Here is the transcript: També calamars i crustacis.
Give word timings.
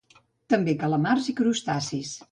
També 0.53 0.75
calamars 0.85 1.31
i 1.35 1.37
crustacis. 1.43 2.19